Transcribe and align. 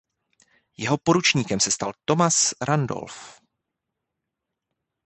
Jeho 0.77 0.97
poručníkem 0.97 1.59
se 1.59 1.71
stal 1.71 1.93
Thomas 2.05 2.53
Randolph. 2.61 3.41